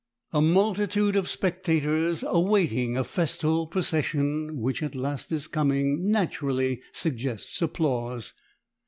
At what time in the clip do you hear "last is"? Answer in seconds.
4.95-5.45